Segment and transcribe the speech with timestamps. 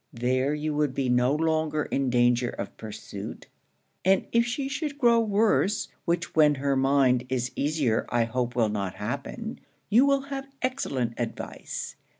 [0.13, 3.45] There you would be no longer in danger of pursuit;
[4.03, 8.69] and if she should grow worse, which when her mind is easier I hope will
[8.69, 9.59] not happen,
[9.91, 11.97] you will have excellent advice.